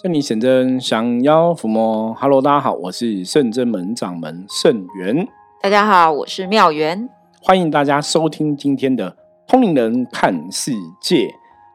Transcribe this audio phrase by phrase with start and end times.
[0.00, 2.14] 圣女显真，降妖伏魔。
[2.14, 5.26] Hello，大家好，我是圣真门掌门圣元。
[5.60, 7.08] 大家好，我是妙元。
[7.42, 9.10] 欢迎大家收听今天的
[9.48, 11.26] 《通灵人看世界》。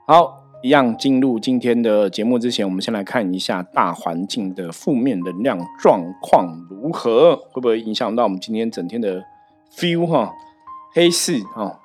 [0.08, 9.22] 好，一样进入今天的节目之前，我们先来看一下大环境的负面能量状况如何，会不会影响到我们今天整天的
[9.70, 10.32] feel 哈？
[10.94, 11.78] 黑市哈。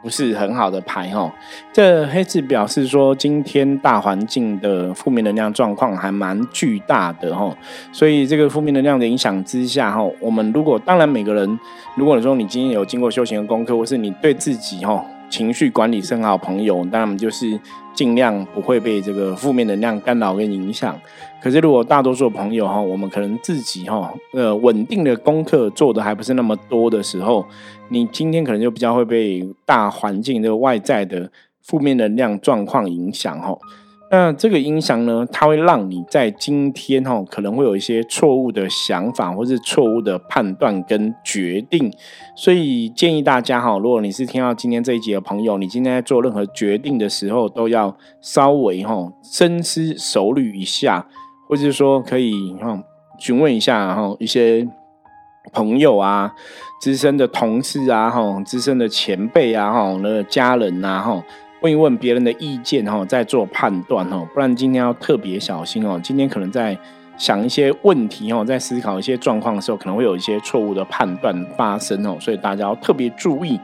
[0.00, 1.32] 不是很好的牌哈，
[1.72, 7.52] 这黑字表示说今天大环境的负面能量状况还蛮巨大的哈，
[7.92, 11.58] 所以这个负面能量的影响之下哈，我们如果当然每个人，
[11.96, 15.04] 如果你说你今天有经过修行的功课，或是你对自己哈。
[15.30, 17.58] 情绪管理是很好朋友，当然就是
[17.94, 20.98] 尽量不会被这个负面能量干扰跟影响。
[21.40, 27.46] 可是如果大多数朋友哈，我们可能自己哈，呃，稳定的功课做的还不是那么多的时候，
[27.88, 31.30] 你今天可能就比较会被大环境的外在的
[31.62, 33.56] 负面能量状况影响哈。
[34.10, 41.92] 那这个音响呢，它会让你在今天哈，可能会有一些错误的想法，或是错误的判断跟决定。
[42.34, 51.06] 所以建议大家哈，如果你是听到今天这一集的朋友，你今天在做任何决定的时候，都要稍微哈深思熟虑一下，
[51.46, 52.82] 或者是说可以哈
[53.18, 54.66] 询问一下哈一些
[55.52, 56.32] 朋友啊、
[56.80, 61.22] 资深的同事啊、哈资深的前辈啊、哈那家人呐、哈。
[61.60, 66.00] 问一问别人的意见哈，再做判断哈，不然今天要特别小心哦。
[66.02, 66.78] 今天可能在
[67.16, 73.58] 想一些问题哦，在思考一些状况的时候，可能会有一些错误的判断发生哦，所以大家要特别注意。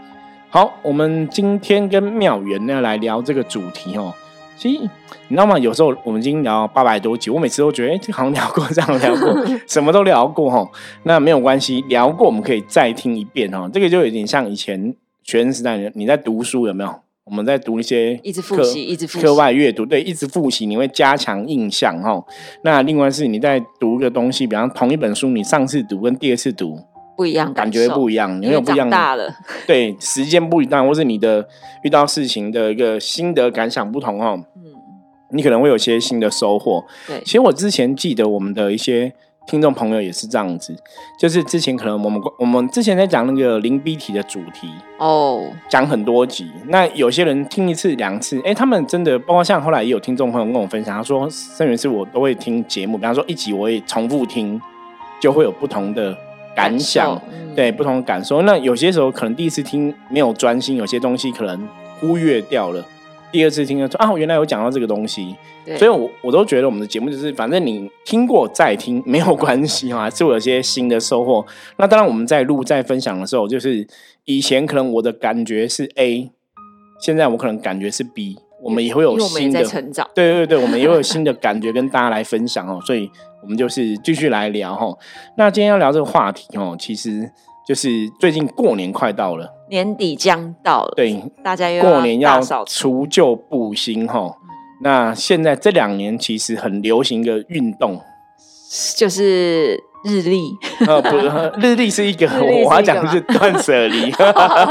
[0.51, 4.13] 好，我们今天跟妙元呢来聊这个主题哦。
[4.57, 4.81] 其实
[5.29, 5.57] 你知道吗？
[5.57, 10.69] 有时候我们已经聊八百多集，我每次都觉得哎，这好像聊过这样聊过， 什么都聊过哈。
[11.05, 13.71] 那没有关系，聊过我们可以再听一遍哈。
[13.73, 17.04] 这个就有点像以前学生时代你在读书有没有？
[17.25, 22.23] 我们在读一些一直复习，一直课外阅读，对，一直复习，你会加强印象哈。
[22.63, 26.79] 那另外是你在读一个东西，比方同一本书，你上次读跟第二次读
[27.17, 29.35] 不一样，感觉不一样，你有不一样大了，
[29.67, 31.49] 对，时间不一样，或是你的
[31.83, 34.45] 遇到事情的一个心得感想不同哦。
[34.57, 34.63] 嗯，
[35.31, 36.85] 你可能会有些新的收获。
[37.07, 39.15] 对，其实我之前记得我们的一些。
[39.47, 40.75] 听众朋友也是这样子，
[41.19, 44.69] 就是之前可能我们我们之前在讲那个零 B 体的主题
[44.99, 54.61] 哦，讲很多集，那有些人听一次两次，哎，他们真的包括像后来也有听众朋友跟我分享，他说生源是我都会听节目，比方说一集我会重复听，
[55.21, 56.17] 就会有不同的
[56.57, 57.21] 感想，
[57.55, 58.43] 对，不同的感受。
[58.43, 61.69] 那有些时候可能第一次听没有专心，有些东西可能
[62.01, 62.85] 忽略掉了。
[63.35, 65.35] 第二次听了说啊，原来有讲到这个东西，
[65.77, 71.45] 所以我我都觉得我们的节目就是，反正你听过再听没有关系哈， 是我有些新的收获。
[71.77, 73.85] 那当然我们在录在分享的时候，就是
[74.25, 76.31] 以前可能我的感觉是 A，
[77.01, 80.09] 现在我可能感觉是 B，我们也会有新的成长。
[80.15, 83.11] 对对对， 我们也会有新的感觉跟大家来分享哦，所以
[83.43, 84.97] 我们就是继续来聊哈。
[85.37, 87.33] 那今天要聊这个话题哦，其实。
[87.67, 94.37] 就是最近过年快到了，年底将到了，对，大家过年要除旧布新哈。
[94.83, 97.99] 那现在这两年其实很流行一个运动，
[98.97, 100.53] 就是日历。
[100.87, 101.17] 呃，不，
[101.59, 102.29] 日历是一个，
[102.67, 104.13] 我要讲的是断舍离。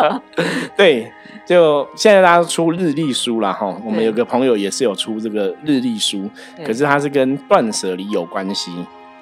[0.78, 1.12] 对，
[1.48, 3.76] 就现在大家出日历书了哈。
[3.84, 6.30] 我们有个朋友也是有出这个日历书，
[6.64, 8.72] 可是它是跟断舍离有关系。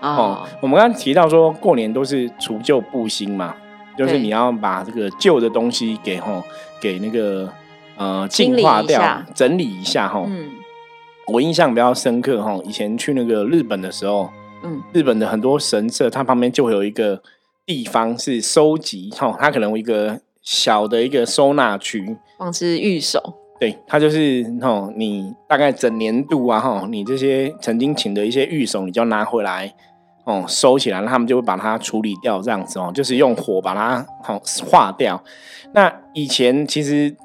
[0.01, 3.55] 哦，我们刚刚提到说过年都是除旧布新嘛，
[3.95, 6.41] 就是你要把这个旧的东西给吼
[6.81, 7.47] 给那个
[7.97, 10.23] 呃净化掉、整理一下哈。
[10.27, 10.49] 嗯，
[11.27, 14.29] 我印象比较深刻哈，以前去那个日本的时候，
[14.63, 17.21] 嗯，日本的很多神社，它旁边就会有一个
[17.65, 23.35] 地方是收集哈，它可能有一个小的一个收纳区，放置玉手。
[23.59, 29.71] 对，它就是吼，你大概整年度啊哈，你这些曾经请的一些玉手，你就拿回来。
[30.23, 34.39] 哦，收起来，那他们就会把它处理掉，这样子哦，就是用火把它好
[34.69, 35.21] 化掉。
[35.73, 37.15] 那以前其实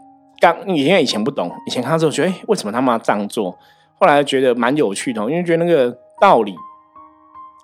[0.41, 3.57] 刚，因为以前不懂，以前看到之后觉得，哎，为什么他们要这样做？
[3.99, 6.55] 后来觉得蛮有趣的，因为觉得那个道理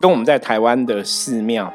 [0.01, 1.73] 跟我们在台湾的寺庙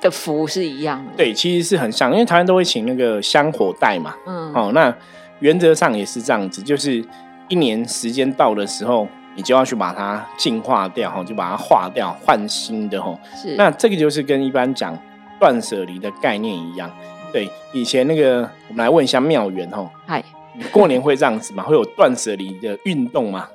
[0.00, 1.12] 的符是一样的。
[1.16, 4.14] 对，其实是很像，因为台湾都会请那个香火袋嘛。
[4.26, 4.52] 嗯。
[4.54, 4.94] 哦，那
[5.40, 7.04] 原则上也是这样子，就是
[7.48, 9.06] 一年时间到的时候。
[9.36, 13.16] 你就要去把它净化掉哈，就把它化掉，换新的哈。
[13.40, 13.54] 是。
[13.56, 14.98] 那这个就是跟一般讲
[15.38, 16.90] 断舍离的概念一样。
[17.32, 19.88] 对，以前那个我们来问一下妙元哈。
[20.06, 20.24] 嗨。
[20.72, 21.62] 过年会这样子吗？
[21.62, 23.46] 会有断舍离的运动吗？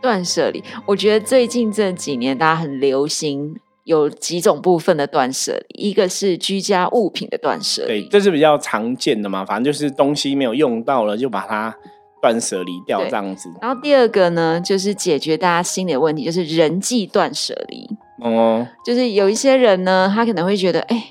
[0.00, 3.54] 断舍离，我觉得最近这几年大家很流行
[3.84, 9.44] 有几种部分的断舍离，一个是居家物品的断舍离，对，这是比较常见的嘛。
[9.44, 11.76] 反正就是东西没有用到了，就把它。
[12.20, 13.50] 断舍离掉这样子。
[13.60, 17.88] 然后第二个呢，就是解决大家心理的问题，就是人际断舍离。
[18.20, 21.04] 哦，就是有一些人呢，他可能会觉得，哎，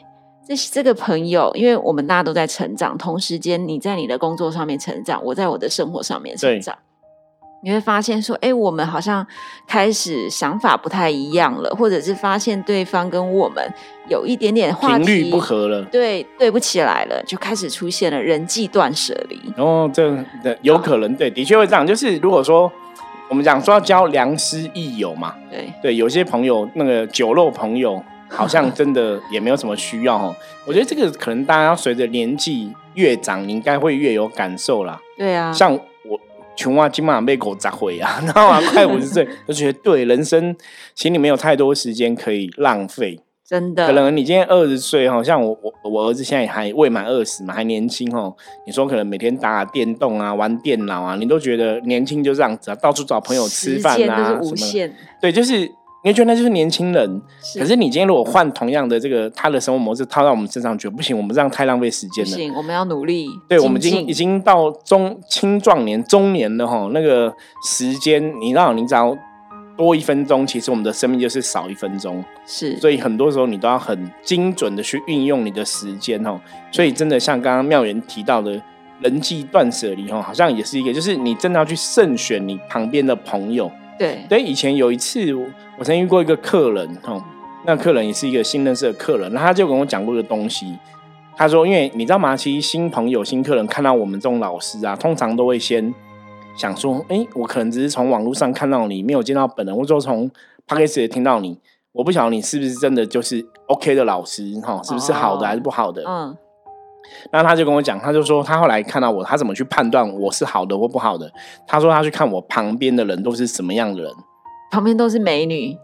[0.46, 6.78] 这这个朋友，因为我们大家都在成长，同时间你在你的工作上面成长，我在我的生活上面成长，
[7.62, 9.26] 你会发现说，哎，我们好像
[9.68, 13.64] 开始想法不太一样了，或者是发现对方跟我们
[14.08, 15.84] 有一点点话题不合了。
[15.86, 19.40] 对对不起来了，就开始出现了人际断舍离。
[19.56, 20.10] 然后这
[20.44, 21.86] 的有可能对，的确会这样。
[21.86, 22.72] 就是如果说
[23.30, 30.36] 我们讲说要交良师益友嘛，对对，有些朋友那个酒肉朋友， 好像真的也没有什么需要哦。
[30.66, 34.98] 我觉得这个可能大家要随着年纪越长，你应该会越有感受啦。
[35.18, 35.82] 对啊，像我
[36.58, 40.54] 琼娃金马被狗砸毁啊， 然后啊快五十岁， 就觉得对人生
[40.94, 43.22] 其实你没有太多时间可以浪费。
[43.50, 48.36] 真的可能你今天二十岁哈，像我我我儿子现在还未满二十嘛，还年轻哦。
[48.66, 54.94] 你说可能每天打打电动啊、玩电脑啊，你都觉得年轻就这样子啊，到处找朋友吃饭啊什么。
[55.22, 55.72] 对，就是
[56.08, 57.22] 你会觉得那就是年轻人。
[57.42, 62.32] 是可是你今天如果换同样的这个他的生活模式套到我们身上，觉得不行，我们这样太浪费时间了。
[62.32, 63.28] 不行，我们要努力。
[63.50, 67.34] 对，我们已经已经到中青壮年、中年了哈，那个
[67.66, 69.18] 时间，你让你只要
[69.76, 72.24] 多一分钟，其实我们的生命就是少一分钟。
[72.46, 76.40] 是所以很多时候你都要很精准的去运用你的时间哦。
[76.72, 78.62] 所以真的像刚刚妙元提到的
[79.02, 83.70] 人际断舍离哦，好像也是一个，就是你真的要去慎选你旁边的朋友。
[83.98, 85.46] 对对，以前有一次我
[85.80, 87.22] 我曾遇过一个客人哦，
[87.66, 90.78] 那客人也是一个新认识的客人，那他就跟我讲过一个东西。
[91.36, 92.36] 他说：“因为你知道吗？
[92.36, 95.94] 其实新朋友、新客人看到我们这种老师啊，通常都会先
[96.56, 100.28] 想说：，哎，我可能只是从网络上看到你，没有见到本人，或者说从
[100.66, 101.60] p o d c a s t 也听到你，
[101.92, 106.04] 我不晓得你是不是真的就是 OK 的老师，哈，是不是好的哦还是不好的？
[106.08, 106.36] 嗯，
[107.32, 111.32] 那他就跟我讲，他就说他后来看到我，他怎么去判断我是好的或不好的？
[111.68, 114.12] 他说他去看我旁边的人都是什么样的人，
[114.72, 115.76] 旁边都是美女。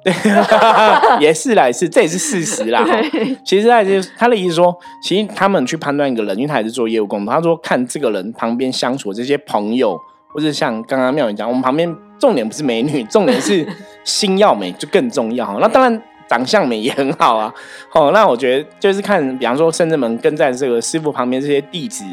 [1.20, 2.86] 也是啦，也是，这也是事实啦。
[3.46, 9.98] 其实他就是他的意思说，其实他们去判断一个人，因为他也是做业务工作，他说看这个人旁边相处的这些朋友，
[10.34, 13.68] 或者像刚刚妙远讲，我们旁边重点不是美女，重点是
[14.04, 15.60] 心要美，就更重要。
[15.60, 16.02] 那当然
[16.34, 17.54] 长相美也很好啊。
[17.94, 22.04] 哦，那我觉得就是看，比方说圣人们跟在这个师傅旁边这些弟子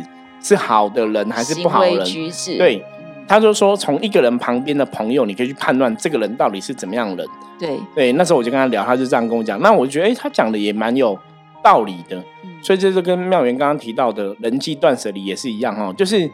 [0.42, 2.84] 是好的人还是不好人，举止，对。
[3.26, 7.26] 他就说，从一个人旁边的朋友，你可以去判断这个人到底是怎么样的人。
[7.60, 9.60] 对，对，那时候我就跟他聊，他就这样跟我讲。
[9.60, 11.16] 那我觉得，哎、他讲的也蛮有
[11.62, 12.16] 道理的。
[12.16, 12.24] 嗯
[12.60, 16.28] 所以这就跟妙元刚刚提到的人际断舍离也是一样哦，就是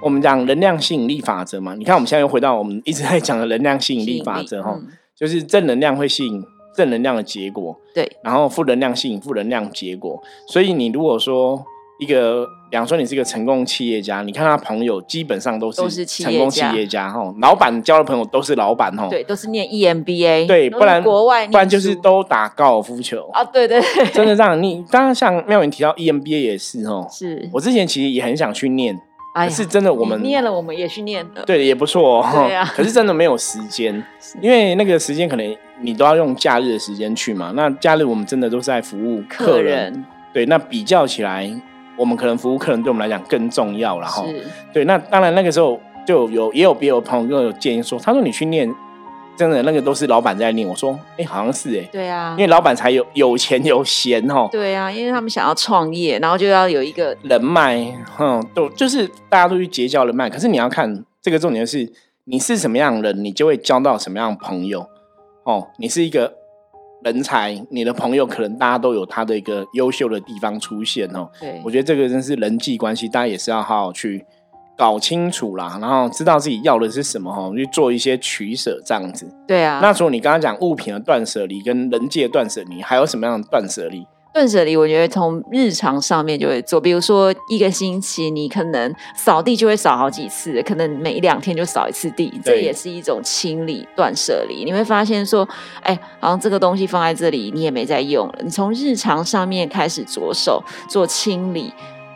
[0.00, 1.74] 我们讲能量吸引力法则嘛。
[1.74, 4.86] 你看，我们现在又回到我们一直在讲的能量吸引力法则哈、嗯
[5.16, 6.44] 就是正能量会吸引
[6.76, 10.22] 正能量的结果，对，然后负能量吸引负能量结果。
[10.48, 11.64] 所以你如果说
[11.98, 23.28] 一个，比方说你是一个成功企业家，你看他朋友基本上都都是成功企业家哈，老板交的朋友都是老板哈，对，都是念 E EMBA，对，不然国外，不然就是都打高尔夫球。
[23.32, 28.98] 啊，对对对，真的这样，你刚刚像妙云提到 EMBA 也是哦，是，我之前其实也很想去念，
[29.34, 34.04] 可是真的我们念了，我们也去念了，对也不错哦，对啊可是真的没有时间，
[34.40, 37.52] 因为那个时间可能你都要用假日的时间去嘛。
[37.54, 41.50] 那假日我们真的都是在服务客客人，对，那比较起来，
[41.96, 44.24] 我们可能服务客人对我们来讲更重要了哈。
[44.72, 48.72] 对，那当然那个时候就有也有别有朋友跟我有建议说，他说你去念，
[49.36, 50.66] 真的那个都是老板在念。
[50.66, 54.48] 我说，哎、好像是哎、对啊因，为老板才有有钱有闲哦。
[54.50, 60.30] 对啊，因为他们想要创业，然后就要有一个人脉，哼，都就是大家都去结交人脉。
[60.30, 61.90] 可是你要看这个重点是，
[62.24, 64.86] 你是什么样的人，你就会交到什么样的朋友。
[65.44, 66.32] 哦，你是一个
[67.04, 71.28] 人才，你的朋友可能大家都有他的一个优秀的地方出现哦。
[71.40, 74.24] 对我觉得这个真是人际关系，大家也是要好好去
[74.76, 79.28] 搞清楚啦，然后知道自己要的是什么哈，去做一些取舍这样子。
[79.46, 84.06] 对啊，那除了你刚刚讲物品的断舍离跟人际的断舍离，还有什么样的断舍离？
[84.32, 94.64] 断舍离，我觉得从日常上面就会做，比如说一个星期你可能扫地就会扫好几次，可能每两天就扫一次地，这也是一种清理断舍离。
[94.64, 95.46] 你会发现说，
[95.82, 101.72] 哎，好像这个东西放在这里你也没在用了，你从日常上面开始着手做清理。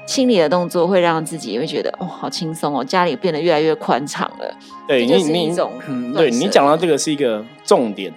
[0.06, 4.56] 清理的动作会让自己也会觉得哦，好轻松哦，家里变得越来越宽敞了。
[4.86, 8.14] 对就是你一种嗯，对你讲到这个是一个重点。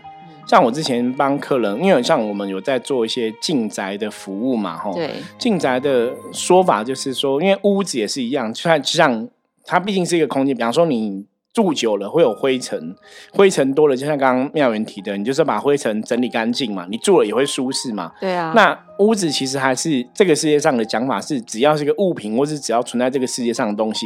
[0.49, 9.29] 嗯像我之前帮客人，因为像我们有在做一些进宅的服务嘛，吼，对，进宅的说法就是说，因为屋子也是一样，就像就像
[9.63, 12.95] 它毕竟是一个空间，比方说你住久了会有灰尘，
[13.33, 18.11] 灰尘多了，就像刚刚妙云提的，你就是把灰尘整理干净嘛，你住了也会舒适嘛。
[18.21, 24.05] 对啊，那屋子其实还是这个世界上的讲法是，只要是个物品，或是只要存在这个世界上的东西，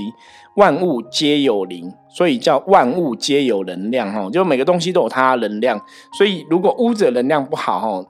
[0.55, 4.29] 万物皆有灵，所以叫万物皆有能量哈。
[4.31, 5.79] 就每个东西都有它的能量，
[6.17, 8.05] 所以如果屋子的能量不好哈，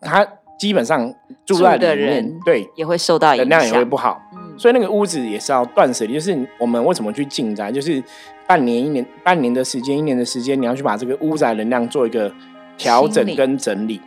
[0.00, 0.26] 它
[0.58, 1.12] 基本上
[1.44, 4.20] 住在里面，对，也会受到影响，能量也会不好。
[4.34, 8.02] 嗯，所以那个屋子也是要断舍离，就是我们为什么去进宅，就是
[8.46, 12.32] 半年、一年、半年的时间、一年的时间，你要去把这个屋宅能量做一个
[12.76, 14.00] 调整跟整理。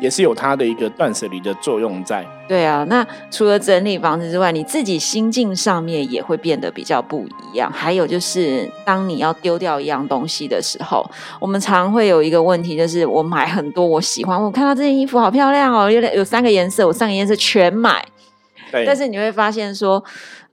[0.00, 2.26] 也是有它的一个断舍离的作用在。
[2.46, 7.70] 对啊，那除了整理房子之外，你自己心境上面也会变得比较不一样。
[7.70, 11.04] 还有就是，当你要丢掉一样东西的时候，
[11.40, 18.02] 我们常会有一个问题，就是我买很多我喜欢，我看到这件衣服好漂亮哦，有有三个颜色，我三个颜色全买。
[18.72, 18.86] 对。
[18.86, 20.02] 但是你会发现说，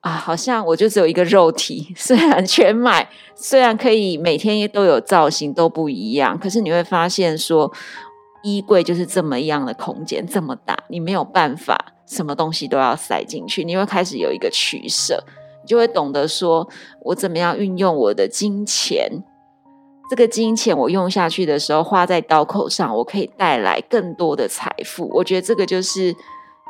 [0.01, 7.71] 啊，好像我就只有一个肉体，虽然全买， 虽然可以每天都有造型都不一样，可是你会发现说。
[8.45, 15.23] 衣柜就是这么样的空间，这么大，你没有办法什么东西都要塞进去，你会开始有一个取舍，
[15.63, 16.69] 你就会懂得说，
[17.01, 19.09] 我怎么样运用我的金钱，
[20.11, 25.09] 这个金钱我用下去的时候，花在刀口上，我可以带来更多的财富。
[25.15, 26.15] 我觉得这个就是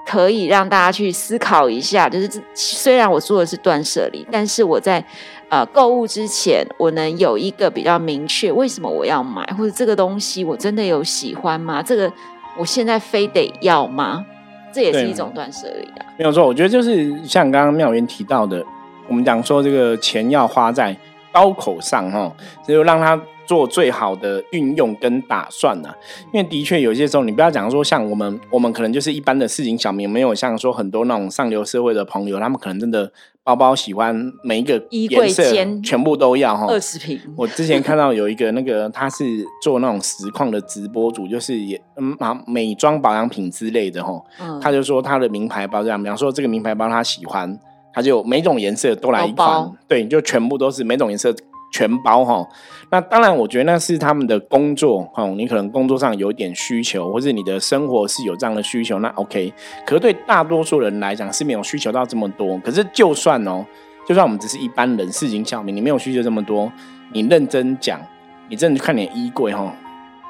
[0.06, 5.04] 可以让大家去思考一下，就是虽然我做的是断舍离，但是我在。
[5.48, 11.84] 呃，购物之前我能有一个比较明确，为什么我要买，或者这个东西我真的有喜欢吗？
[11.84, 12.12] 这个
[12.58, 14.26] 我现在非得要吗？
[14.74, 16.06] 这也是一种断舍离啊。
[16.18, 18.66] 没有错，我觉得就是像刚刚妙元提到的，
[19.08, 20.98] 我们讲说这个钱要花在
[21.36, 22.34] 刀口上哈，
[22.66, 23.22] 就让他。
[23.48, 25.94] 做最好的运用跟打算呢？
[26.34, 33.12] 因为的确有些时候，你不要讲说像我们，我们可能就是一般的市井小民，没有像说很多那种上流社会的朋友，他们可能真的
[33.44, 35.44] 包包喜欢每一个颜色
[35.84, 36.66] 全部都要哈。
[36.70, 37.20] 二十平。
[37.38, 39.24] 我之前看到有一个那个他是
[39.62, 44.20] 做那种实况的直播主，就是也嗯啊美妆保养品之类的哈。
[44.42, 44.60] 嗯。
[44.60, 47.56] 他就说他的名牌包这样，比方说这个名牌包他喜欢，
[47.96, 51.34] 他就每种颜色都来一款，对，就全部都是每种颜色。
[51.72, 52.48] 全包哈，
[52.90, 55.28] 那当然，我觉得那是他们的工作哈。
[55.32, 59.52] 你可能工作上有点需求，或者你的生活是有这样的需求，那 OK。
[59.86, 62.58] 可是对大多数人来讲是没有需求到这么多。
[62.60, 63.66] 可是就算哦，
[64.08, 66.72] 就算我们只是一般人，市井小民，你没有需求这么多，
[67.12, 68.00] 你认真讲，
[68.48, 69.76] 你真的去看你的衣柜哈，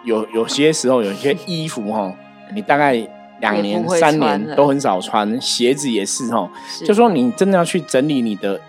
[0.04, 2.12] 有有些时候有一些衣服哈，
[2.56, 2.96] 你大概
[3.42, 6.50] 两年三年都很少穿，鞋子也是哦。
[6.86, 8.60] 就说你真的要去整理你的。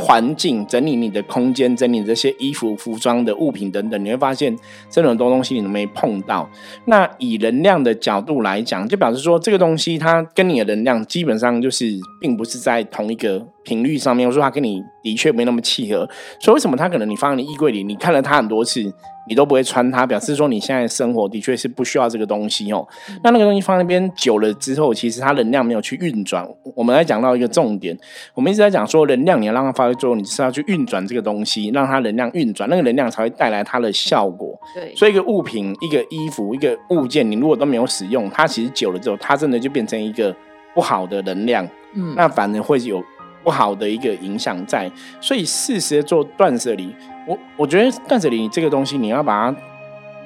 [0.00, 4.56] 环境整理你的空间，整理这些衣服、服装的物品等等，你会发现，
[4.88, 6.48] 真的很多东西你都没碰到。
[6.84, 14.26] 那以能量的角度来讲，就表示说这个东西它跟你的能量基本上就是并不是在同一个频率上面。
[14.26, 16.08] 我说它跟你的确没那么契合，
[16.40, 18.92] 所以为什么它可能你放在你衣柜里，你看了它很多次。
[19.30, 22.88] 你都不会穿它，表示说你现在生活的确是不需要这个东西哦。
[23.22, 26.48] 那那个东西放那边久了之后，其实它能量没有去运转。
[26.74, 27.94] 我们来讲到一个重点，
[28.32, 34.58] 我们一直在讲说能量，你要让它发挥作用，你是要去运转这个东西，让它能量运转，那个能量才会带来它的效果。
[34.74, 40.34] 对，所以一个物品、一个衣服、一个物件，你如果都没有使用，它其实久了之后，它真的就变成一个
[40.74, 41.68] 不好的能量。
[41.94, 43.02] 嗯，那反而会有
[43.48, 44.90] 不好的一个影响在。
[45.22, 46.94] 所以适时的做断舍离。
[47.26, 49.56] 我我觉得断舍离这个东西，你要把它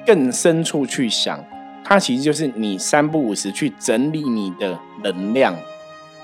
[0.05, 1.41] 更深处去想，
[1.85, 5.55] 它其实就是你三不五时去整理你的能量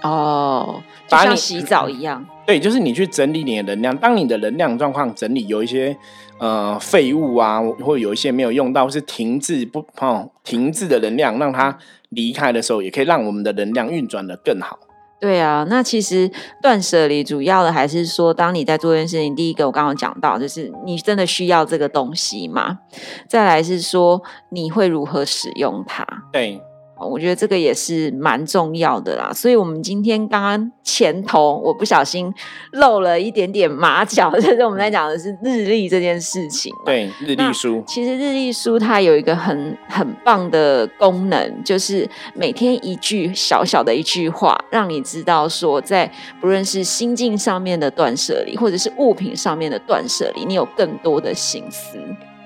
[0.02, 2.26] 哦，就像洗澡一样。
[2.46, 3.96] 对，就是你去整理你的能量。
[3.96, 5.96] 当你的能量状况整理有一些
[6.40, 11.78] 呃废物啊，或有一些没有用到是停滞不哦停滞的能量，让它
[12.10, 14.80] 离开的时候，也可以让我们的能量运转的更好。
[15.20, 22.80] 对啊，那其实断舍离主要的还是说，当你在做一件事情，第一个我刚刚讲到，就是你真的需要这个东西吗？
[23.28, 26.06] 再来是说，你会如何使用它？
[26.32, 26.62] 对。
[27.08, 32.34] 我觉得这个也是蛮重要的啦，所以我们今天刚刚前头我不小心
[32.72, 36.74] 露了一点点马脚， 就是我们在讲的是日历这件事情。
[36.86, 37.84] 对，日历书。
[37.88, 51.98] 其实日历书它有一个很很棒的功能，就是每天一句小小的一句话，让你知道说，在不论是心境上面的断舍离，或者是物品上面的断舍离，你有更多的心思。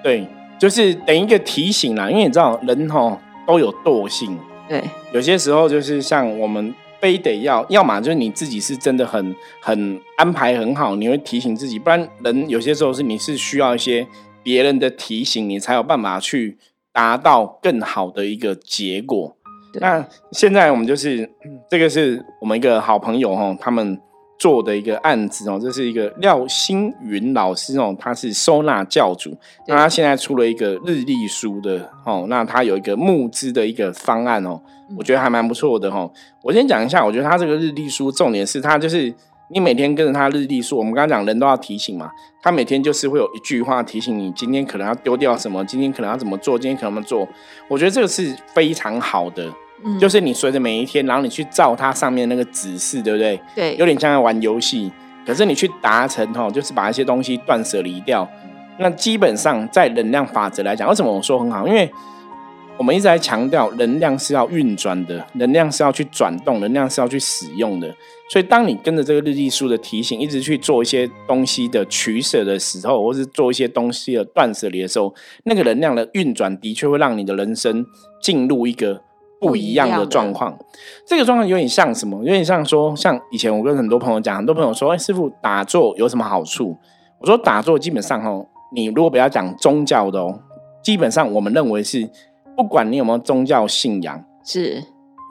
[0.03, 0.27] 对，
[0.59, 3.19] 就是等一个提醒啦，因为你知道人哈。
[3.45, 4.83] 都有惰性，对，
[5.13, 14.07] 有些时候就是像我们非得要，要么就是你自己是真的很很安排很好，你会提醒自己，不然人有些时候是你是需要一些
[14.41, 16.57] 别人的提醒，你才有办法去
[16.91, 19.35] 达到更好的一个结果。
[19.81, 21.29] 那现在我们就是
[21.69, 23.99] 这个是我们一个好朋友哈，他们
[24.37, 29.35] 做的一个案子哦，这是一个廖星云老师哦，他是收纳教主，
[29.67, 34.59] 那他现在出了一个日历书的哦，那他有一个募资的一个方案哦，
[34.97, 36.11] 我觉得还蛮不错的哦。
[36.41, 39.13] 我先讲一下，我觉得他这个日历书重点是他就是
[39.49, 42.09] 你每天跟着他日历书，我们刚刚讲人都要提醒嘛，
[42.41, 47.27] 他每天就是会有一句话提醒你今天可能要丢掉什么，今天可能要怎么做，今天可能怎么做，
[47.69, 49.49] 我觉得这个是非常好的。
[49.99, 53.39] 就是你随着每一天，然后你去照它上面那个指示，对不对？
[53.55, 54.91] 对，有点像在玩游戏。
[55.25, 58.27] 可是你去达成哈，就是把一些东西断舍离掉。
[58.77, 61.67] 那基本上在能量法则来讲，为什么我说很好？
[61.67, 61.89] 因为
[62.77, 67.87] 我们一直在强调，能量是要运转的，能量是要去转动，能量是要去使用的。
[68.29, 75.13] 所以当你跟着这个日历书的提醒，一直去做一些东西的取舍的时候，或是做一些东西的断舍离的时候，
[75.45, 77.85] 那个能量的运转的确会让你的人生
[78.21, 79.01] 进入一个。
[79.47, 80.57] 不一样的状况，
[81.05, 82.17] 这个状况有点像什么？
[82.19, 86.77] 有点像说，像以前我跟很多朋友讲，很多朋友说：“哎，师傅打坐有什么好处？”
[87.19, 90.39] 我说：“打坐基本上哦，你如果不要讲宗教的哦，
[90.81, 92.09] 基本上我们认为是，
[92.55, 94.83] 不管你有没有宗教信仰，是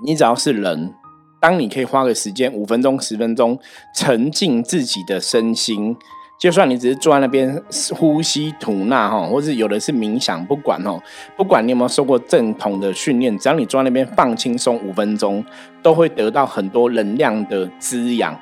[0.04, 0.92] 你只要是人，
[1.40, 3.58] 当你可以花个时间五分钟、十分钟，
[3.94, 5.96] 沉浸自己的身心。”
[6.42, 7.62] 就算你只是坐在那边
[7.94, 11.00] 呼吸吐纳哈，或是有的是冥想，不管哦，
[11.36, 15.44] 不管你有没有受过正统的训练，只要你坐在那边放轻松五分钟，
[15.84, 18.36] 都会得到很多能量的滋养。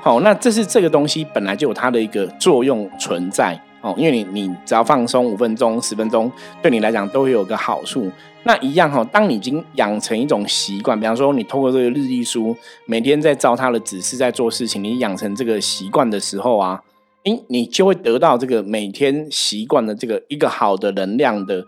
[0.00, 6.30] 好，那这是这个东西本来就有它的一个作用存在哦，因为你你只要放松五分钟、十分钟，
[6.62, 8.08] 对你来讲都会有个好处。
[8.44, 16.80] 那一样哈，当你已经养成一种习惯，比方说你透过这个日历书，每天在照他的指示在做事情，你养成这个习惯的时候啊。
[17.26, 21.66] 哎，你就会得到这个每天习惯的这个一个好的能量的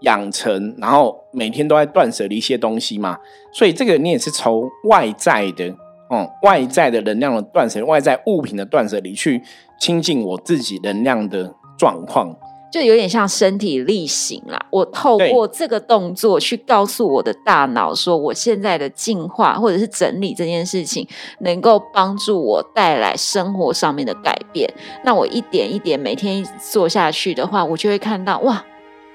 [0.00, 3.16] 养成，然后每天都在断舍离一些东西嘛，
[3.52, 5.72] 所以这个你也是从外在的，
[6.10, 9.40] 哦，外在的能量的断舍离，外在物品的断舍离去
[9.80, 12.36] 亲近我自己能量的状况。
[12.72, 21.06] 就有点像身体力行啦，我透过这个动作去告诉我的大脑说，我现在的进化或者是整理这件事情，
[21.38, 24.68] 能够帮助我带来生活上面的改变。
[25.04, 28.62] 那我一点一点每天做下去的话，我就会看到哇，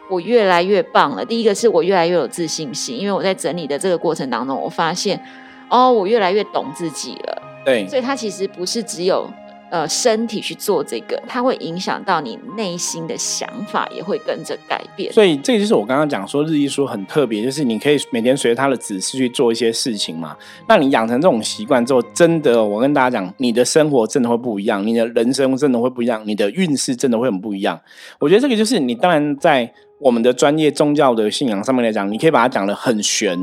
[0.10, 1.24] 我越来越棒了。
[1.24, 5.22] 第一个是我越来越有自信心，因为我在整理的这个过程当中，我发现
[5.70, 7.42] 哦，我越来越懂自己了。
[7.64, 9.30] 对，所以它其实不是只有。
[9.72, 15.12] 呃，身体去做这个，它会影响到你内心的想法，也会跟着改变。
[15.14, 20.36] 所以，这个就是我刚刚讲说日一说很特别，就是你可以每天随着他的指示去做一些事情嘛。
[20.68, 27.80] 那你养成这种习惯之后，真的，我跟大家讲，你的生活真的会不一样，你的人生真的会不一样，你的运势真的会很不一样。
[28.20, 33.40] 我觉得这个就是你当然在我们的专业宗教的信仰上面来讲，你可以把它讲的很玄，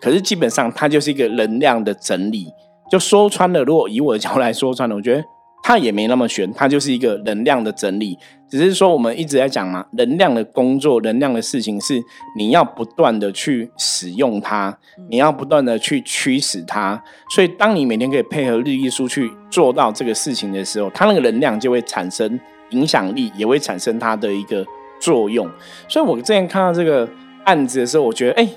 [0.00, 2.48] 可是基本上它就是一个能量的整理。
[2.90, 5.22] 就说穿了，如果以我的角度来说穿了，我觉得。
[5.68, 8.16] 它也没那么玄，它就是一个能量的整理。
[8.48, 12.02] 只是说我们一直在讲嘛，能量的工作、能量的事情是
[12.38, 14.74] 你要不断的去使用它，
[15.10, 17.04] 你要不断的去驱使它。
[17.28, 24.64] 所以，当你每天可以配合日历书去做到这个事情的时候，它那个能量就会产生影响力，也会产生它的一个
[24.98, 25.46] 作用。
[25.86, 27.06] 所以我之前看到这个
[27.44, 28.48] 案子的时候，我觉得，哎。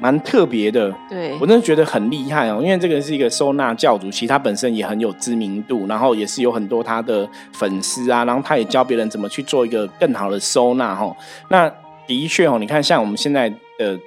[0.00, 11.16] 蛮特别的，对我真的觉得很厉害哦，因为这个是一个收纳教主，其实他本身也很有知名度，然后也是有很多他的粉丝啊，然后他也教别人怎么去做一个更好的收纳哈。
[11.48, 11.68] 那
[12.06, 13.98] 的确哦，你看像我们现在的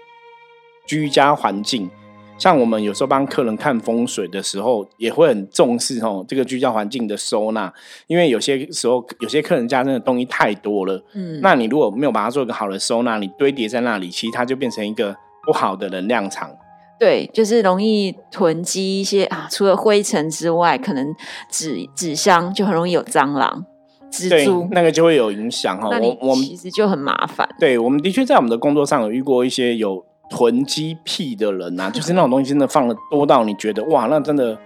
[0.86, 1.90] 居家环境，
[2.38, 7.72] 像我们有时候帮客人看风水的时候，也会很重视哦这个居家环境的收纳，
[8.08, 15.14] 因为有些时候有些客人家真的东西太多了，嗯，那你如果没有把它做一个好的收纳，你堆叠在那里，其实它就变成一个。
[15.46, 16.52] 不好的能量场，
[17.00, 19.48] 对，就是容易囤积一些啊。
[19.50, 21.16] 除了灰尘之外，可能
[21.50, 23.66] 纸纸箱就很容易有蟑螂、
[24.12, 25.90] 蜘蛛，那个就会有影响哈。
[25.90, 27.48] 我我们其实就很麻烦。
[27.60, 34.58] 对，我们的确在我们的工作上有遇过一些有囤积癖的人啊，就是那种东西真的放的多到你觉得哇，那真的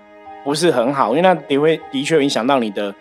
[0.44, 2.94] 不是很好，因为那的会的确影响到你的。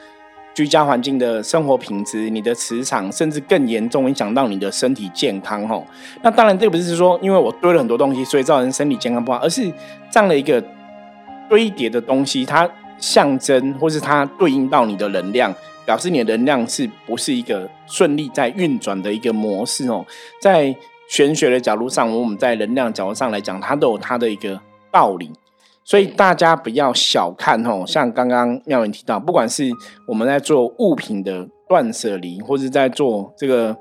[0.55, 5.69] 居家环境的生活品质，你的磁场，甚至更严重影响到你的身体健康。
[5.69, 5.85] 哦，
[6.23, 9.63] 那当然，这个不是说因为我堆了很多东西，所以造成身体健康不好，而是
[10.11, 10.63] 这样的一个
[11.49, 15.53] 堆叠的东西，它象征或是它对应到你的能量，
[15.85, 20.07] 表示你的能量是不是一个顺利在运转的一个模式哦？
[20.41, 20.75] 在
[21.09, 24.61] 玄学的角度上，我们在能量角度上来讲，它都有它的一个
[24.93, 25.31] 道理。
[25.85, 29.71] 所以大家不要小看哦，像刚刚妙文提到，不管是
[30.09, 33.77] 我们在做物品的断舍离，或者在做这个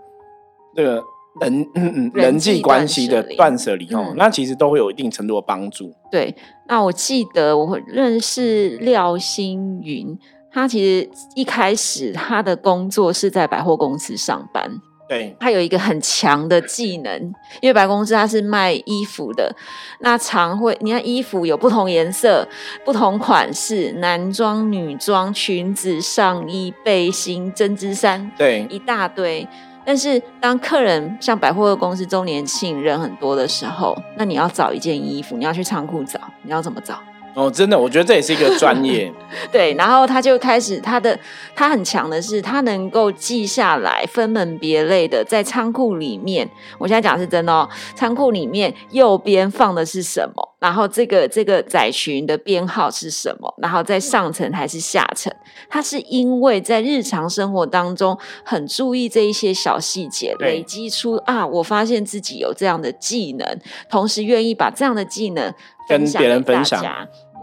[0.76, 1.02] 这个
[1.42, 5.94] 人人人际际关系的断断舍离哦嗯，那其实都会有一定程度的帮助。
[6.12, 6.36] 对，
[6.68, 10.18] 那我记得我认识廖星云，
[10.52, 14.80] 他其实一开始他的工作是在百货公司上班，
[15.14, 19.56] 对，他有一个很强的技能，因为白公司它是卖衣服的，
[20.00, 22.48] 那常会你看衣服有不同颜色、
[22.84, 29.48] 不同款式，男装、女装、裙子、上衣、背心、针织衫，对，一大堆。
[29.86, 36.98] 但是当客人像百货公司周年庆人很多的时候，那你要找一件衣服，你要去仓库找，你要怎么找？
[37.36, 39.12] 哦，真的，我觉得这也是一个专业。
[39.52, 41.20] 对，然后他就开始他的
[41.56, 46.48] 他很强的是，他能够记下来，分门别类的在仓库里面。
[46.78, 55.30] 我现在讲是真的哦，仓库里面右边放的是什么，然后这个这个仔群的编号是什么，然后在上层还是下层。
[55.70, 65.54] 他是因为在日常生活当中很注意这一些小细节，累积出啊，我发现自己有这样的技能，同时愿意把这样的技能
[65.90, 66.82] 跟别人分享。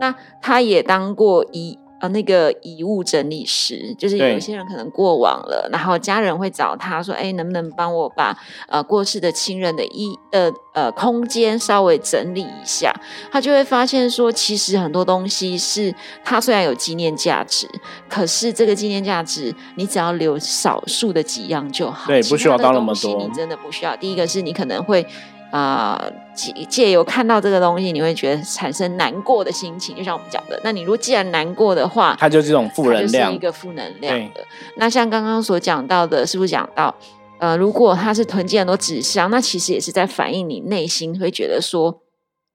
[0.01, 8.37] 那他也当过遗呃那个遗物整理师，就是有一些人可能过往了，然后家人会找他说：“哎，能不能帮我把
[8.69, 12.93] 呃过世的亲人的衣呃呃空间稍微整理一下？”
[13.31, 17.69] 他就会发现说，其实很多东西是它虽然有纪念价值，
[18.09, 23.97] 可是这个纪念价值你只要留少数的几样就好，对不需要到那么多你真的不需要。
[23.97, 25.07] 第一个是你可能会。
[25.51, 26.01] 啊，
[26.35, 30.61] 借借由看到这个东西，你会觉得产生难过的心情，就像我们讲的。
[30.63, 33.39] 那你如果既然难过的话，它就是这种负能量是一。
[33.39, 34.45] 个负能量的。
[34.77, 36.95] 那像刚刚所讲到的，是不是讲到，
[37.39, 42.03] 呃，如果它是囤积很多纸箱，那其实也是在反映你内心会觉得说，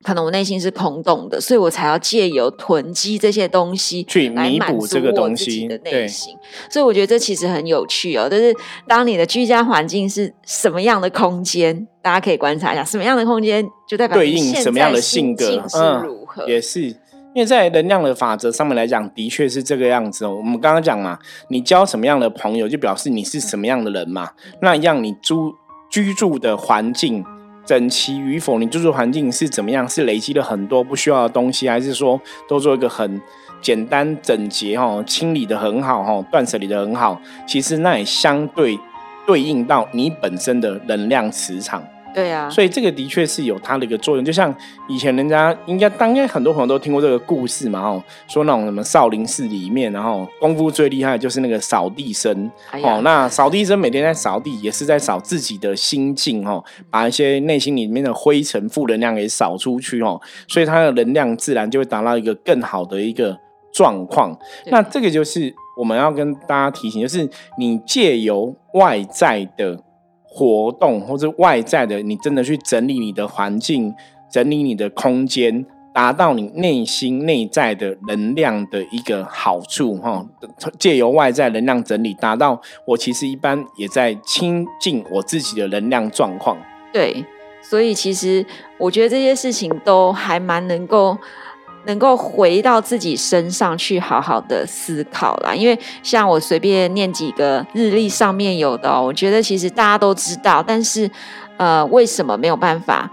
[0.03, 6.35] 可能我内心是空洞的，所以我才要借由囤积这些东西去弥补这个东西的内心。
[6.69, 8.29] 所以我觉得这其实很有趣哦。
[8.29, 8.53] 就是
[8.87, 16.47] 当你的居家环境是什么样的空间，大家可以观察一下，什么样的空间就代表对应什么样的性格是嗯如何。
[16.47, 16.95] 也是，因
[17.37, 20.35] 为在能量的法则上面来讲，的确是这个样子哦。
[20.35, 21.17] 我们刚刚讲嘛，
[21.49, 24.31] 你交什么样的朋友，就表示你是什么样的人嘛。
[24.61, 25.55] 那一样，你住
[25.89, 27.25] 居住的环境
[27.65, 29.87] 整齐与否，你居住环境是怎么样？
[29.89, 33.21] 是累积了很多不需要的东西，还是说都做一个很
[33.61, 37.19] 简单整洁哈，清理的很好哈，断舍离的很好？
[37.47, 38.79] 其实那也相对
[39.25, 41.83] 对应到你本身的能量磁场。
[42.15, 44.55] 对啊，所以这个的确是有它的一个作用，就像
[44.87, 63.37] 以前人家应该当然很多朋友都听过这个故事嘛，哦，说那种什么少林寺里面，然后功夫最厉害的就是那个扫地僧，哎哦，那扫地僧每天在扫地，也是在扫自己的心境，哦，把一些内心里面的灰尘、负能量给扫出去，哦，所以他的能量自然就会达到一个更好的一个
[63.73, 64.33] 状况。
[64.67, 69.77] 那这个就是我们要跟大家提醒，就是你借由外在的
[70.35, 73.95] 活动或者外在的，你真的去整理你的环境，
[74.29, 80.25] 整理你的空间，达到你内心内在的能量的一个好处哈。
[80.77, 86.57] 借由外在能量整理，达到我其实一般也在亲近我自己的能量状况。
[86.91, 87.23] 对，
[87.61, 88.45] 所以其实
[88.77, 91.17] 我觉得这些事情都还蛮能够。
[91.85, 101.09] 能够回到自己身上去好好的思考啦，因为像我随便念几个日历上面有的、哦，我觉得其实大家都知道，但是
[101.57, 103.09] 呃，为什么没有办法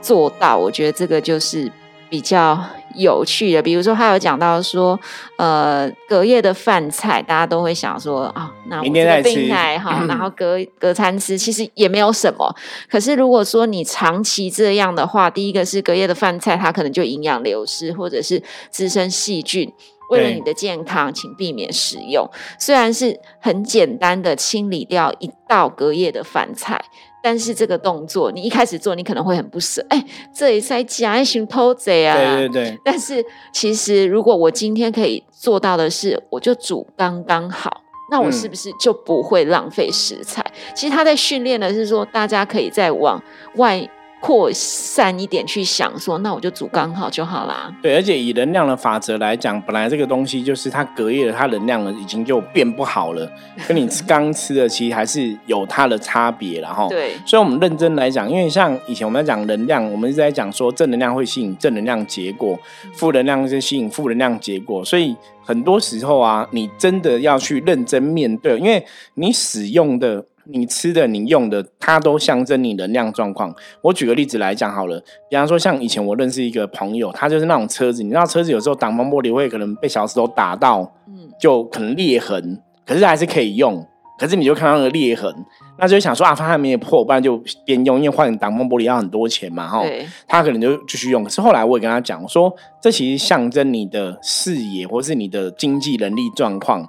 [0.00, 0.56] 做到？
[0.56, 1.70] 我觉得这个就是
[2.08, 2.58] 比较
[2.94, 3.62] 有趣的。
[3.62, 4.98] 比如说，他有讲到说，
[5.36, 12.54] 呃，隔夜的饭菜，大家都会想说啊、那我明天这个再吃病来哈， 然后隔隔餐吃，其实也没有什么。
[12.90, 19.72] 可是如果说你长期这样的话，第一个是隔夜的饭菜，它可能就营养流失，或者是滋生细菌。
[20.10, 22.28] 为了你的健康，请避免食用。
[22.58, 26.84] 虽然是很简单的清理掉一道隔夜的饭菜，
[27.22, 29.84] 但是这个动作你一开始做，你可能会很不舍。
[29.88, 30.04] 哎，
[30.34, 32.36] 这里在加一群偷贼啊！
[32.36, 40.44] 对对对，但是其实，如果我今天可以做到的是，我就煮刚刚好，那我是嗯不是就不会浪费食材？
[40.74, 43.22] 其实他在训练的是说，大家可以再往
[43.56, 43.88] 外
[44.20, 47.74] 扩散一点去想，说那我就煮刚好就好啦。
[47.82, 53.30] 对，而且以能量的法则来讲，本来这个东西就是它隔夜了，它能量已经就变不好了，
[53.66, 56.88] 跟你吃刚吃的其实还是有它的差别然后。
[56.90, 62.58] 对，所以，我们认真来讲，因为像以前我们在讲能量，我们一直在讲说正能量会吸引正能量结果，
[62.92, 64.84] 负能量是吸引负能量结果。
[64.84, 73.54] 所以很多时候啊，你真的要去认真面对，因为你使用的、你吃的、你用的，它都象征你能量状况。
[73.82, 83.86] 我举个例子来讲好了，比方说像以前我认识一个朋友，他就是那种车子，你知道车子有时候挡风玻璃会可能被小石头打到，嗯，就可能裂痕，可是还是可以用。
[84.18, 85.34] 可是你就看到那个裂痕，
[85.78, 89.82] 那就想说啊，它还没有破，不然就边用，因为换挡风玻璃要很多钱嘛，哈。
[90.28, 91.24] 他可能就继续用。
[91.24, 96.86] 可是后来我也跟他讲说，这其实象征你的视野或是你的经济能力状况。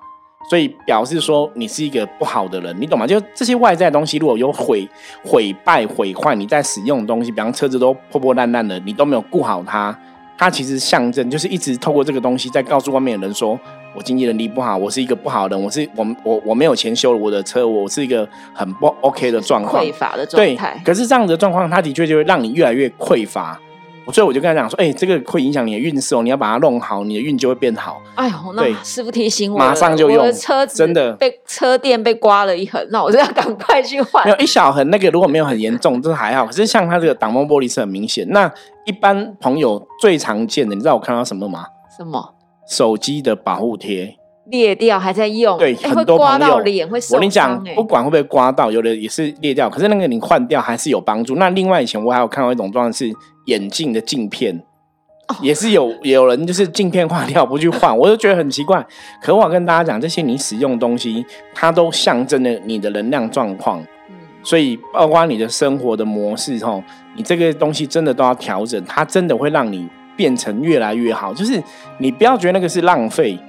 [0.49, 3.07] 所以表示说你是一个不好的人，你懂吗？
[3.07, 4.87] 就这些外在东西，如果有毁
[5.23, 9.97] 毁败毁坏，你在使用的东西，比方车子都破破烂烂的，你都没有顾好它，
[10.37, 13.57] 它其实象征就是一直透过这个东西在告诉外面的人说，
[13.95, 20.81] 我经济能力不好，我是一个不好的人，我是我我我没有钱修了我的车，我是一个很不 OK 的状况，匮乏的状态。
[20.83, 23.59] 可是这样的状况，它的确就会让你越来越匮乏。
[24.11, 28.01] 所以我就跟他讲说，哎，这个会影响你的运势哦，你要把它弄好，你的运就会变好。
[28.15, 30.31] 哎呦，那师傅提醒我，马上就用。
[30.33, 34.25] 车子真的被车垫被刮了一痕，那我就要赶快去换。
[34.25, 36.45] 没有一小痕，那个如果没有很严重，这还好。
[36.45, 38.27] 可是像它这个挡风玻璃是很明显。
[38.29, 38.51] 那
[38.85, 41.65] 一般朋友最常见的，你知道我看到什么吗？
[41.95, 42.33] 什么？
[42.67, 44.15] 手机的保护贴
[44.51, 45.57] 裂掉还在用？
[45.57, 51.37] 对，很多朋友脸会我跟你讲，不管会不会刮到，有的也是裂掉，可是那个你换掉还是有帮助。
[51.37, 53.11] 那另外以前我还有看到一种状况是
[53.45, 54.61] 眼镜的镜片。
[55.41, 58.85] 也是有 有人就是镜片坏掉不去换，我就觉得很奇怪。
[59.21, 63.81] 可我跟大家讲，这些你使用东西，它都象征了你的能量状况。
[64.43, 66.83] 所以包括你的生活的模式，吼，
[67.15, 69.87] 你这个东西真的都要调整，它真的会让你
[70.17, 71.33] 变成越来越好。
[71.33, 71.63] 就是
[71.99, 73.39] 你不要觉得那个是浪费，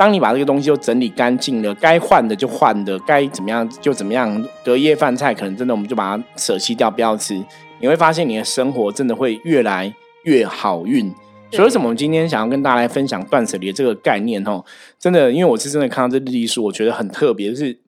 [0.00, 4.42] 当你把这个东西都整理干净了，该换的就换的，该怎么样就怎么样。
[4.64, 7.34] 隔夜饭菜可能真的我们就把它舍弃掉，不要吃。
[7.80, 11.14] 你会发现你的生活真的会越来越好运。
[11.50, 14.42] 所以，为什么我们今天想要跟大家来分享断舍离这个概念？
[14.48, 14.64] 哦，
[14.98, 17.78] 真的，因为我是真的看到这日历书，我觉得很特别，就是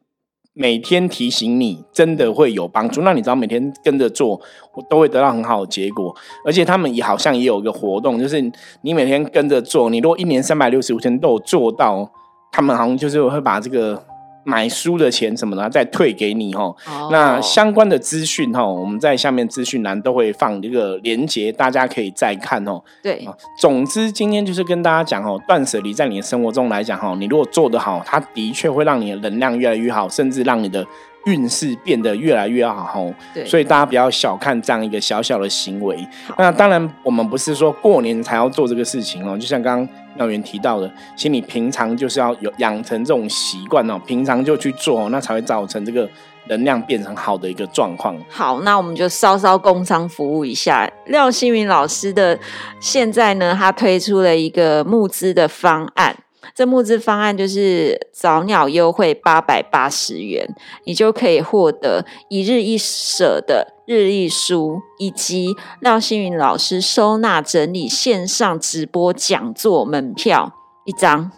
[0.54, 3.02] 每天提醒你，真的会有帮助。
[3.02, 4.40] 那你知道，每天跟着做，
[4.74, 6.14] 我都会得到很好的结果。
[6.44, 8.40] 而且他们也好像也有一个活动，就是
[8.82, 12.10] 你每天跟着做，你如果一年三百六十五天都有做到，
[12.50, 14.11] 他们好像就是会把这个。
[14.44, 16.74] 买书的钱什么的再退给你哦，
[17.10, 22.82] 那相关的资讯哈，我们在下面资讯栏都会放一个连接，大家可以再看哦。
[23.02, 23.26] 对，
[23.58, 30.86] 总之今天就是跟大家讲哦，断舍离在你的生活中来讲哈，你如果做得好，它的确会让你的能量越来越好，甚至让你的。
[31.24, 35.96] 运势变得越来越好，对，所以大家不要小看这样一个小小的行为。
[36.36, 39.38] 那当然，我们不是说过年才要做这个事情哦。
[39.38, 46.08] 就像刚刚廖元提到的，其实你平常就是要有养成这种习惯哦，平常就去做，那才会造成这个
[46.48, 48.16] 能量变成好的一个状况。
[48.28, 52.38] 好，那我们就稍稍工商服务一下廖新云老师的。
[52.80, 56.16] 现在呢，他推出了一个募资的方案。
[56.54, 60.48] 这募资方案就是早鸟优惠八百八十元，
[60.84, 70.52] 你就可以获得一日一舍的日历书，以及廖星云老师收纳整理线上直播讲座门票
[70.84, 71.30] 一张。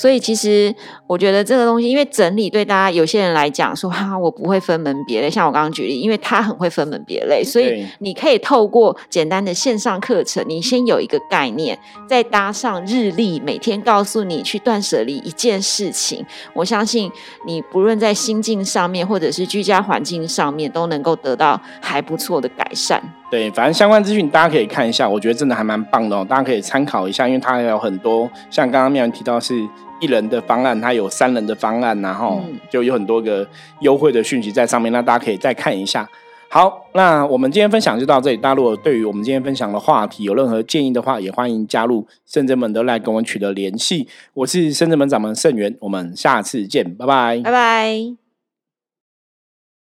[0.00, 0.74] 所以其实
[1.06, 5.28] 我觉得这个东西，因为整理对大家有些人来讲说哈，我不会分门别类。
[5.28, 16.24] 像我刚刚举例，因为他很会分门别类，所以你可以透过简单的线上课程，你先有一个概念，再搭上日历，每天告诉你去断舍离一件事情。
[16.54, 17.12] 我相信
[17.44, 23.02] 你不论在心境上面，或者是居家环境上面，都能够得到还不错的改善。
[23.30, 29.68] 对，反正相关资讯大家可以看一下，我觉得真的还蛮棒的哦，大家可以参考一下，因为它还有很多像刚刚妙人提到是。
[30.00, 33.46] 一人的方案，它有三人的方案，然后就有很多个
[33.80, 36.08] 优惠的讯息在上面，那大家可以再看一下。
[36.52, 38.36] 好，那我们今天分享就到这里。
[38.36, 44.08] 大家如果对于我们今天分享的话题有任何建议的话，也欢迎加入深圳门的来跟我们取得联系。
[44.34, 48.19] 我是深圳门掌门盛元，我们下次见，拜拜，拜拜。